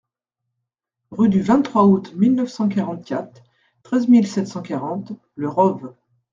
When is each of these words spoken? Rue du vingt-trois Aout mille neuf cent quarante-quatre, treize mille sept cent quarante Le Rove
Rue 1.11 1.29
du 1.29 1.41
vingt-trois 1.43 1.83
Aout 1.83 2.01
mille 2.15 2.33
neuf 2.33 2.49
cent 2.49 2.67
quarante-quatre, 2.67 3.43
treize 3.83 4.07
mille 4.07 4.25
sept 4.25 4.47
cent 4.47 4.63
quarante 4.63 5.11
Le 5.35 5.47
Rove 5.47 5.93